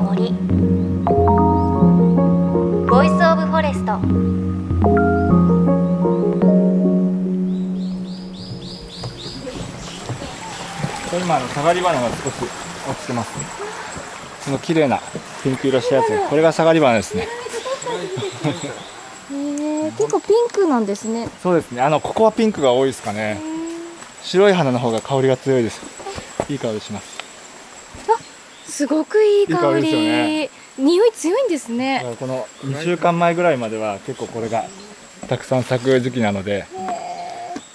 [0.00, 0.32] の森
[2.88, 4.00] Voice of Forest
[11.16, 12.22] 今あのサガリバナが少し
[12.88, 13.38] 落ちてます。
[13.38, 13.44] ね
[14.44, 15.00] この綺麗な
[15.44, 16.06] ピンク色したやつ。
[16.30, 17.28] これがサガリバナですね。
[19.30, 21.28] へえ結構ピンクなんですね。
[21.42, 21.82] そうですね。
[21.82, 23.38] あのここはピンクが多いですかね。
[24.22, 25.82] 白い花の方が香りが強いです。
[26.48, 27.20] いい香りします
[28.80, 29.86] すごくいい香り。
[29.86, 30.50] いい香ね。
[30.78, 34.64] 匂い強いんですだねこの2週間前ぐらいまでは結構これが
[35.28, 36.64] たくさん咲く時期なので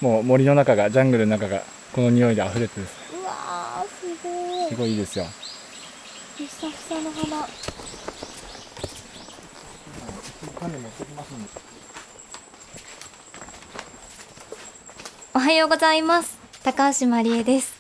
[0.02, 1.62] もう森の中がジャングルの中が
[1.94, 3.20] この匂いで溢れてですね。
[3.22, 4.70] うわーすごい。
[4.70, 5.26] すごいいいですよ。
[6.38, 7.48] ふさふさの花。
[15.36, 16.40] おはようございます。
[16.64, 17.76] 高橋真理恵です。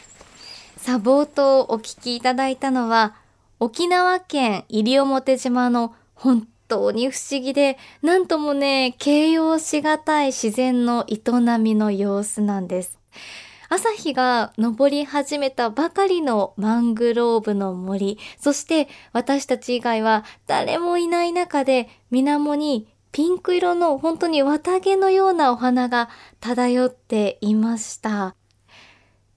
[0.78, 3.16] さあ冒頭お聞きいただいたのは
[3.60, 11.20] 沖縄県西表島の本当に不思議でなんともね形容しがたい自然の営
[11.60, 13.00] みの様子なんです
[13.70, 26.10] 朝日が昇り始めたばかりのマングローブの森そして私たち以外は誰もいない中で水面にピンク色の本当に綿毛のようなお花が
[26.42, 28.36] 漂っていました。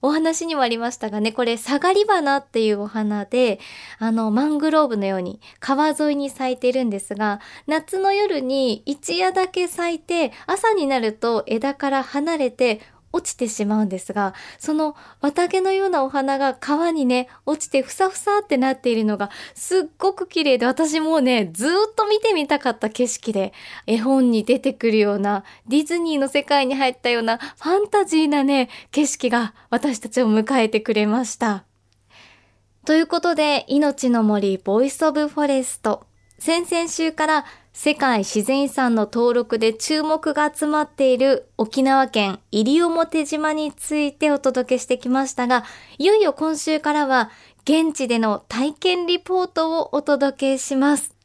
[0.01, 3.59] お話にもありましたがね、これ、サガリ花っていうお花で、
[3.97, 12.79] あの、マングローブのように川沿いに咲いてるんですが、夏の夜に一夜だけ咲いて、朝になると枝から離れて
[13.11, 23.53] 落ちてしまうんですが、その綿毛のようなお花が川にね、落ちてふさふさってなっているのがすっごく綺麗で、私もうね、ずっと見てみたかった景色で、
[23.87, 31.65] 絵本に出てくるような、ディズニーの世界に入ったようなファンタジーなね、景色が私たちを迎えてくれました。
[32.85, 36.07] ということで、いのちの森 Voice of Forest。
[36.39, 37.45] 先々週から
[37.81, 45.63] 世界自然遺産の登録で注目が集まっている沖縄県西表島についてお届けしてきましたが、
[45.97, 47.31] いよいよ今週からは
[47.63, 51.15] 現地での体験リポートをお届けします。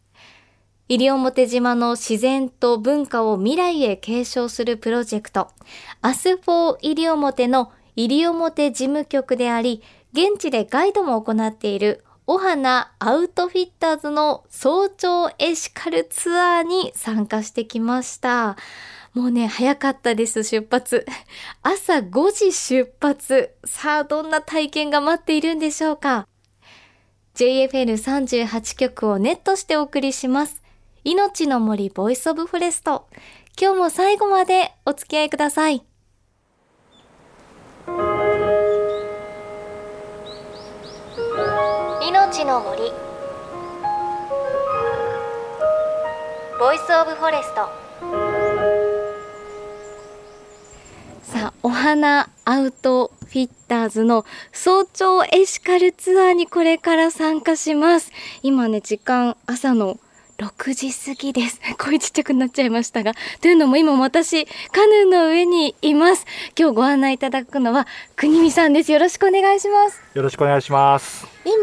[0.86, 5.50] 西表島の自然と文化を未来へ継承するプロジェクト、
[6.02, 9.82] アスフォー西表の西表事務局であり、
[10.12, 18.56] 現地でガイドも行っているお花 Outfitters の早朝エシカルツアーに参加してきました。
[19.12, 21.04] もうね、早かったです、出発。
[21.62, 23.54] 朝5時出発。
[23.66, 26.26] さあ、どんな体験が待っているんでしょうか。
[27.34, 30.62] JFN38 局をネットしてお送りします。
[31.04, 33.06] いのちの森 Voice of Forest。
[33.60, 35.84] 今日も最後までお付き合いください。
[42.06, 42.82] いのちの森
[46.60, 47.70] Voice of Forest
[51.22, 58.12] さあ、お花 Outfitters の早朝エシカルツアーにこれから参加します。
[58.42, 59.98] 今ね、時間朝の
[60.38, 61.60] 6時過ぎです。
[61.78, 63.14] 声ちっちゃくなっちゃいましたが。
[63.40, 66.26] というのも今私、カヌーの上にいます。
[66.58, 67.86] 今日ご案内いただくのは、
[68.16, 68.90] 国見さんです。
[68.90, 70.02] よろしくお願いします。
[70.14, 71.53] よろしくお願いします今、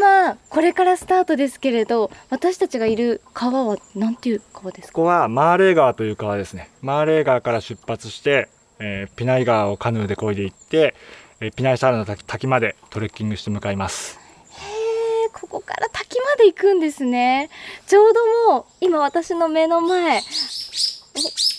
[0.49, 4.93] これからスタートですけれど、私たちがいる川は何ていう川ですか？
[4.93, 8.49] ここはマーレー川という川ですねマーレー川から出発して、
[8.79, 10.95] えーピナイ川をカヌーで漕いでいって、
[11.39, 14.19] えーピナイサーラの滝滝までトレッキングして向かいます
[14.57, 17.49] へーここから滝まで行くんですね。
[17.87, 20.21] ちょうどもう、今私の目の前、お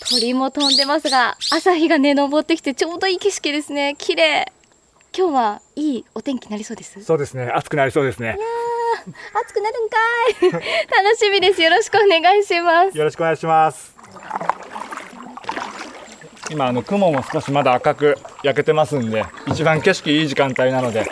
[0.09, 3.95] 鳥も飛んでますが、朝日がね、昇ってきてちょうどいい景色ですね。
[3.97, 4.51] 綺麗。
[5.15, 7.03] 今日はいいお天気になりそうです？
[7.03, 8.37] そうですね暑くなりそうですね
[9.45, 9.97] 暑くなるんか
[10.59, 11.03] い。
[11.03, 11.61] 楽しみです。
[11.61, 12.97] よろしくお願いします。
[12.97, 13.95] よろしくお願いします
[16.49, 21.09] 今あの雲も少しまだ赤く焼けてますんで一番景色いい時間帯なので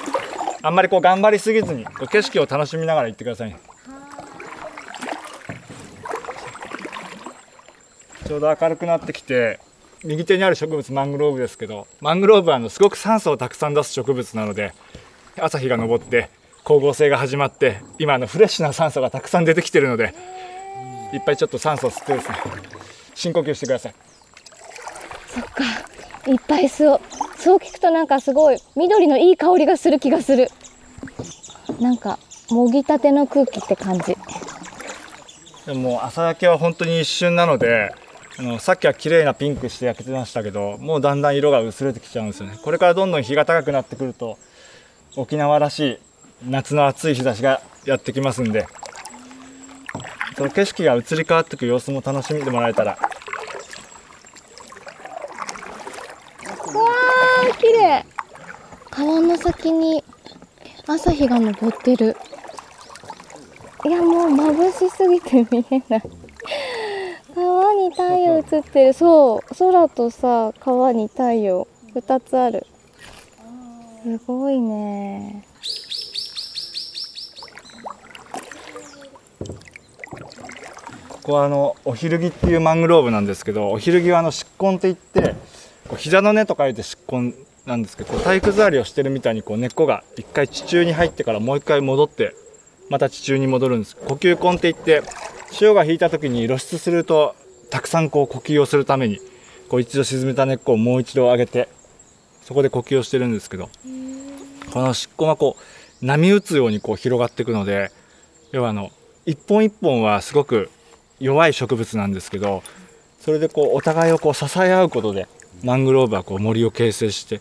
[0.61, 3.59] あんまりこう頑張りすぎずに景色を楽しみながら行ってくださいね
[8.27, 9.59] ちょうど明るくなってきて
[10.03, 14.73] 右手にある植物マングローブですけどマングローブはあのすごく酸素をたくさん出す植物なので
[15.39, 16.29] 朝日が昇って
[16.63, 20.13] 光合成が始まって今あのフレッシュな酸素がたくさん出てきてるので
[21.13, 22.35] いっぱいちょっと酸素を吸ってですね
[23.15, 23.95] 深呼吸してください
[25.31, 25.63] そっか。
[26.27, 27.01] いっぱい吸おう。
[27.37, 30.49] そう聞くとなんかすごい緑のいい香りがする気がする。
[31.79, 32.19] なんか、
[32.49, 34.17] もぎたての空気って感じ。
[35.65, 37.93] でも朝焼けは本当に一瞬なので
[38.39, 42.57] あのさっきは綺麗なピンクして焼けてましたけどもうだんだん色が薄れてきちゃうんですよね。
[42.63, 44.37] これからどんどん日が高くなってくると
[45.15, 48.67] 沖縄らしい夏の暑い日差しがやってきますんで。
[50.37, 52.91] その景色が移り変わっていく様子も楽しんでもらえたら。
[52.91, 58.05] わー綺麗。
[58.89, 60.03] 川の先に
[60.87, 62.15] 朝日が昇ってる。
[63.85, 66.20] いやもう眩しすぎて見えない。
[67.91, 68.93] 太陽映ってる。
[68.93, 69.55] そう。
[69.55, 71.67] 空とさ川に太陽。
[71.95, 72.65] 2つある。
[74.03, 75.45] すごいね。
[81.09, 85.35] ここはあのお昼木っていうマングローブなんですけどお昼木はあの漆根って言って
[85.87, 87.35] こう膝の根と書いて漆根
[87.67, 92.33] なんですけど体育座りをしてるみたいにこう根っこが一回地中に入ってからもう一回戻って
[92.89, 93.95] また地中に戻るんです。
[93.95, 95.03] 呼吸根って言って
[95.51, 97.35] 潮が引いた時に露出すると
[97.71, 99.19] たくさんこう呼吸をするために
[99.69, 101.69] こう一度沈めた根っこをもう一度上げて
[102.43, 103.69] そこで呼吸をしてるんですけど
[104.73, 105.55] この漆根はこ
[106.01, 107.91] う波打つようにこう広がっていくので
[108.51, 108.91] 要はあの
[109.25, 110.69] 一本一本はすごく
[111.19, 112.63] 弱い植物なんですけど
[113.21, 115.27] それでこうお互いをこう支え合うことで
[115.63, 117.39] マングローブはこう森を形成して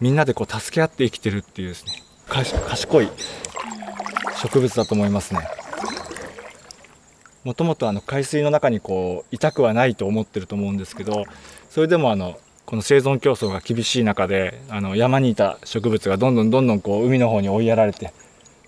[0.00, 1.92] みんなでこう助け合って生きてるっていうですね
[2.26, 3.08] 賢い
[4.42, 5.40] 植物だと思いますね。
[7.44, 11.24] もともとあの海水の中にこう痛くはないと思ってると思うんですけど
[11.70, 18.12] それでもあのこの生存競争が厳しい中であの山にいた植物がどんどんどんどんこう海の方に追いやられて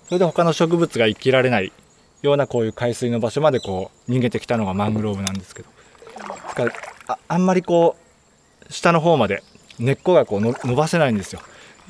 [0.05, 1.73] それで他の植物が生きられない
[2.21, 5.69] ようなこういう海水の場所までこう逃げてきたのがマングローブなんですけど
[6.19, 6.71] だから
[7.07, 7.95] ああんまりこ
[8.69, 9.43] う下の方まで
[9.79, 11.41] 根っこがこうの伸ばせないんですよ。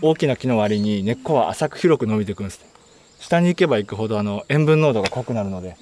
[0.01, 2.60] 大きな木の割に根っこは浅く広く伸びていくんです。
[3.19, 5.75] 下に行けば行くほどあの塩分濃度が濃くなるので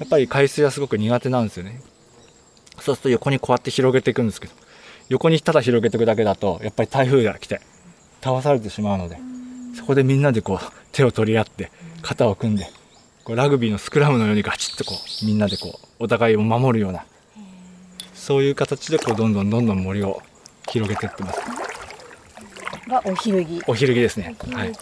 [0.00, 1.80] やっぱり海水はすごく苦手なんですよね。
[2.80, 4.54] そうすると横にこうやって広げていくんですけど
[5.10, 7.60] 横にただ広げていくだけだとやっぱり台風が来て
[8.22, 9.18] 倒されてしまうので
[9.76, 10.58] そこでみんなでこう
[10.92, 11.70] 手を取り合って
[12.00, 12.66] 肩を組んで
[13.24, 17.04] こうラグビーのスクラムのようにガチッとこうみんなでこうお互いを守るような
[18.14, 20.22] そういう形でこうどんどんどんどん森を
[20.70, 21.40] 広げていってます。
[22.88, 23.62] がお昼着。
[23.66, 24.36] お昼着ですね。
[24.52, 24.72] はい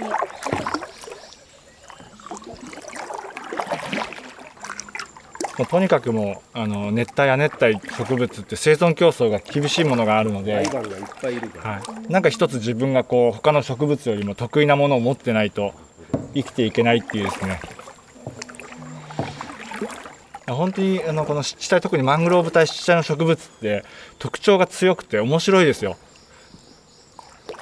[5.59, 10.63] もうとにかくもうあの熱帯や熱帯植物って生存競争が厳しいものがあるので、
[12.09, 15.75] なんか一つ自分がこう他の植物よりも得意なものを持ってないと
[16.35, 17.61] 生きていけないっていうですね。
[20.47, 23.85] 本当にあのこの湿地帯特にマングローブ帯湿地帯の植物って
[24.19, 25.97] 特徴が強くて面白いですよ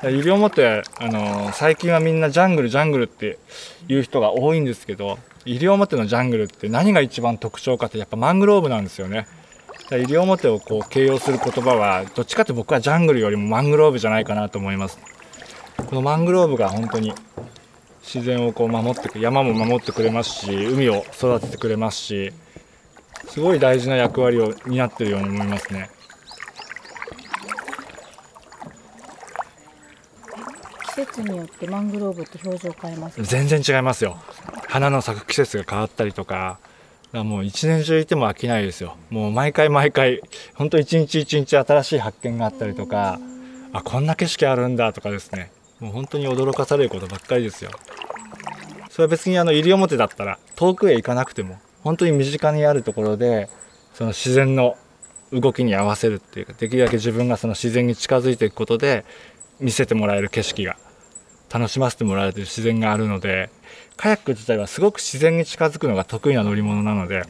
[0.02, 3.38] 西表あの最近はみんなジャングルジャングルって
[3.88, 9.26] いう人が多いんですけど西表のジャングルって何が一番特徴かってやっぱマングローブなんですよね。
[9.90, 14.98] 西表をこう形容する言葉はどっちかって僕はジャングルよりもマングローブじゃないかなと思います。
[15.76, 17.14] このマングローブが本当に
[18.02, 22.32] 自然をこう守ってく山も守ってくれますし海を育ててくれますし
[23.28, 25.90] すごい大事な役割を担ってるように思いますね。
[31.04, 33.22] 節によってマングローブって表情変えます。
[33.22, 34.16] 全然違いますよ。
[34.66, 36.58] 花の咲く季節が変わったりとか
[37.12, 38.96] もう一年中いても飽きないですよ。
[39.10, 40.22] もう毎回毎回
[40.54, 43.20] 本当一日一日新しい発見があったりとか
[43.72, 45.50] あこんな景色あるんだとかですね。
[45.80, 47.70] もう本当に驚かされることばっかりですよ。
[48.90, 53.50] それは別にあの西表だったら遠くへ行かなくても本当に身近にあるところで
[53.92, 54.78] その自然の
[55.32, 59.04] 動きに合わせるっていうかできるだけ自分がその自然に近づいていくことで
[59.60, 60.76] 見せてもらえる景色が
[61.58, 63.48] 楽しませてもらえる自然があるので
[63.96, 67.22] カヤック自体はすごく自然に近づくのが得意な乗り物なので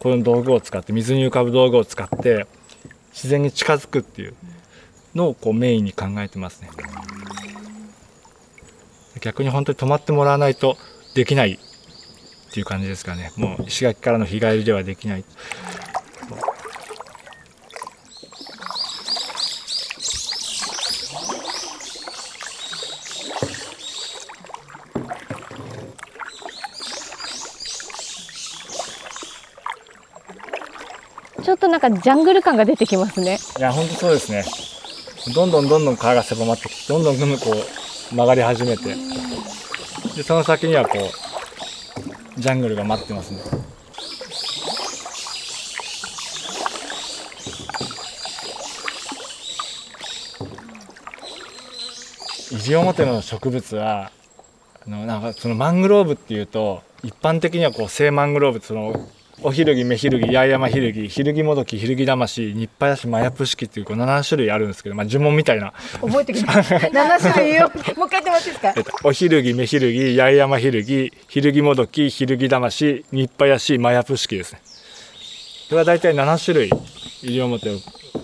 [0.00, 2.46] この道具を使って水に浮かぶ道具を使って
[3.12, 4.34] 自然に近づくっていう
[5.14, 6.70] のをこうメインに考えてますね。
[9.20, 10.76] 逆に本当に止まってもらわないと
[11.14, 13.32] できないっていう感じですかね。
[13.36, 15.24] もう石垣からの日帰りではできない。
[31.48, 33.38] ちょっとなんかジャングル感が出てきますね。
[33.58, 34.44] いや本当そうですね。
[35.34, 38.94] どんどんどんどん川が狭まってきてどんどんどんどんこう曲がり始めて。
[40.14, 40.98] でその先にはこ
[42.36, 43.40] うジャングルが待ってますね。
[52.52, 54.12] 西表の植物は
[54.86, 59.08] あのなんかそのマングローブっていうと一般的にはこう正マングローブその
[59.40, 65.72] おひるぎ、めひるぎ、八重山ひるぎ、ひるぎもどき、ひるぎ魂、日配し、マヤプ式っていうこう7種類あるんですけど、まあ呪文みたいな。
[66.00, 66.52] 覚えてきた
[66.90, 68.72] 七種類よもう一回言ってもらっていいですか？
[68.76, 74.60] えっと、おひるぎ、めひるぎ、八重山ひるぎ、ひるぎもどき、ひるぎ魂、日配し、マヤプ式ですね。
[75.68, 76.70] これは大体7種類、
[77.22, 77.70] 西表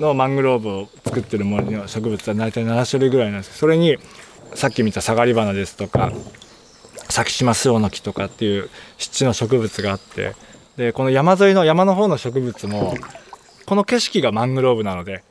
[0.00, 3.98] のマングローブを作ってる森の植物は大体7種類ぐらいなんですけど、それに、
[4.54, 6.12] さっき見たサガリバナですとか、
[7.08, 8.68] 先島スオの木とかっていう
[8.98, 10.32] 湿地の植物があって、
[10.76, 12.94] で、この山沿いの山の方の植物も、
[13.66, 15.22] この景色がマングローブなので、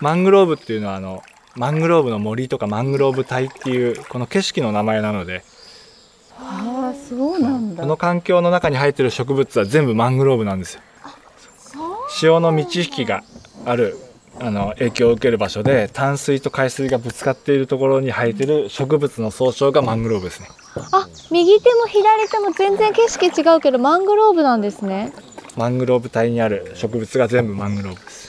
[0.00, 1.22] マングローブっていうのはあの、
[1.56, 5.42] マングローブの森とかマングローブ帯っていうこの景色の名前なので
[6.38, 7.82] ああそうなんだ。
[7.82, 10.82] この環境の中に生えてる植物は全部マングローブなんですよ。
[12.10, 13.24] 潮の満ち引きが
[13.64, 13.96] ある
[14.38, 20.48] あの影響を受ける場所で淡水と海水がぶつかっているところに生えてる植物の総称がマングローブですね
[20.92, 25.12] あ右手も左手も全然景色違うけどマングローブなんですね。
[25.56, 26.72] マングローブ帯にある。
[26.74, 28.00] 植物が全部マングローブ。
[28.00, 28.26] です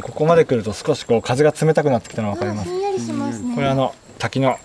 [0.00, 2.70] ここまで来ると少しこう風が冷たくなってきたの分かります？
[2.70, 3.54] んやりしますね。
[3.54, 4.56] これあの滝の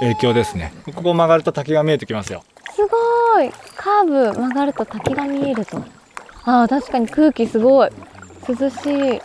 [0.00, 0.72] 影響ですね。
[0.94, 2.42] ここを曲がると滝が見えてきますよ
[2.74, 3.50] すごい。
[3.76, 5.78] カーブ曲がると滝が見えると。
[6.44, 7.90] あー確かに空気すごい。
[8.48, 9.22] 涼しい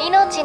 [0.00, 0.44] いのち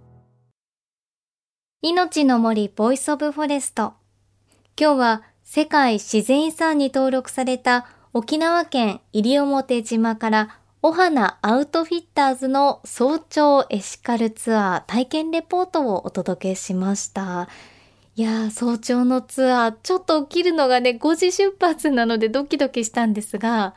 [1.83, 3.93] 命の森ボイスオブフォレスト
[4.79, 17.49] 今日は世界自然遺産に登録された沖縄県西表島からお花アウトフィッターズの早朝エシカルツアー体験レポートをお届けしました。
[18.15, 23.73] いやー、早朝のツアー、ちょっと起きるのがね、5時出発なのでドキドキしたんですが、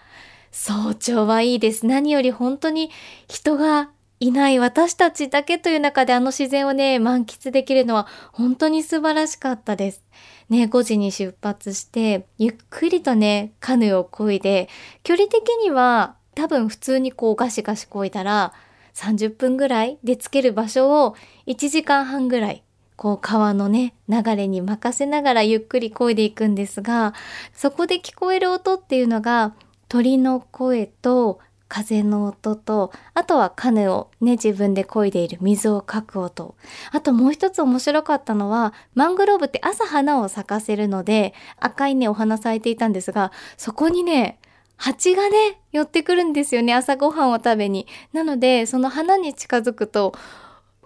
[0.50, 1.86] 早朝はいいです。
[1.86, 2.90] 何より本当に
[3.28, 3.88] 人が
[4.24, 10.02] いない私たちだけという中であの自然をね、満喫できるのは本当に素晴らしかったです。
[10.48, 14.70] ね、5時に出発して、ゆっくりとね、カヌーを漕いで、
[15.02, 18.54] 距離的には多分普通にこうガシガシ漕いだら
[18.94, 21.16] 30分ぐらいで着ける場所を
[21.46, 22.62] 1時間半ぐらい
[22.96, 27.12] こう川のね流れに任せながらゆっくり漕いでいくんですが
[27.52, 29.54] そこで聞こえる音っていうのが
[29.88, 36.54] 鳥の声と風の音とあとはカヌーをね自分で漕いでいる水をかく音
[36.92, 44.38] あともう一つ面白かったのはマングローブって朝花を咲かせるので赤いねお花咲いていたんですがそこにね
[44.76, 47.86] 蜂がね、寄ってくるんですよね、朝ごはんを食べに。
[48.12, 50.14] なので、その花に近づくと、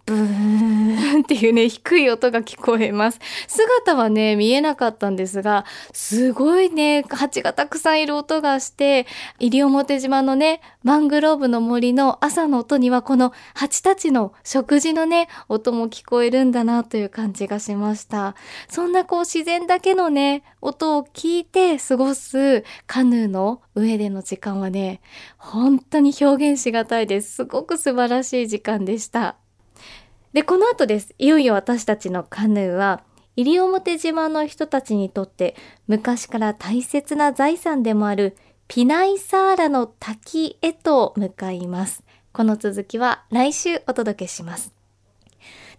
[0.09, 3.21] ブーンっていうね、低い音が聞こえます。
[3.47, 9.07] 姿はね、見えなかったんですが、すごいね、蜂がたくさんいる音がして、
[9.39, 18.35] 西表島のね、マングローブの森の朝の音にはこの蜂たちの食事のね、音も聞こえるんだなという感じがしました。
[18.71, 25.03] そんなこう自然だけのね、音を聞いて過ごすカヌーの上での時間はね、
[25.37, 27.35] 本当に表現しがたいです。
[27.35, 29.37] すごく素晴らしい時間でした。
[30.33, 31.15] で、この後です。
[31.19, 33.03] いよいよ私たちのカヌーは、
[33.37, 35.55] 西表島の人たちにとって
[35.87, 42.03] 昔から大切な財産でもあるピナイサーラの滝へと向かいます。
[42.33, 44.75] この続きは来週お届けします。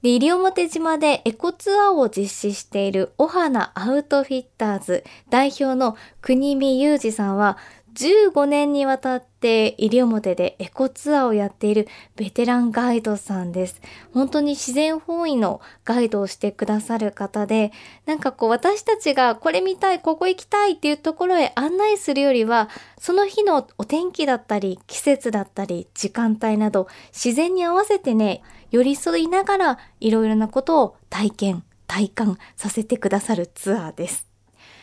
[0.01, 7.58] で、西表島でエコツアーを実施しているお花アウトフィッターズ代表の国見裕二さんは
[7.96, 13.81] 15年にわたって西表でエコツアーをやっているベテランガイドさんです。
[14.13, 17.72] 本当に自然本位のガイドをしてくださる方で、
[18.05, 22.69] なんかこう私たちがこれ見たい、ここ行きたいっていうところへ案内するよりは、
[23.00, 28.41] その日のお天気だったり、季節だったり、時間帯など、自然に合わせてね、
[28.72, 34.29] 寄り添いながらいろいろなことを体験、体感させてくださるツアーです。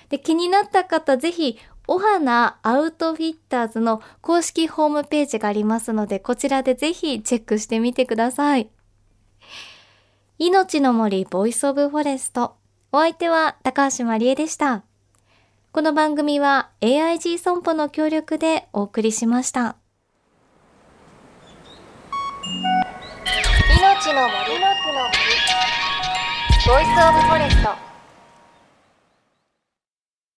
[0.08, 1.58] で、気になった方、ぜひ、
[1.88, 8.71] お花アウトフィッターズの公式ホームページがありますので、こちらでぜひチェックしてみてください。
[10.38, 12.57] 命の森ボイスオブフォレスト。
[12.93, 14.85] お相手は高橋まりえでした。
[15.73, 19.76] この番組は AIG 損保の協力でお送りしました。
[23.78, 25.16] 命の森の森
[26.66, 27.86] ボイスオブフォレスト